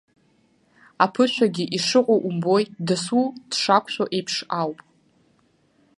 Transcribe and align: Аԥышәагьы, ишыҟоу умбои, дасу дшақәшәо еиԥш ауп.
Аԥышәагьы, 1.03 1.65
ишыҟоу 1.77 2.19
умбои, 2.27 2.63
дасу 2.87 3.25
дшақәшәо 3.49 4.05
еиԥш 4.15 4.35
ауп. 4.59 4.79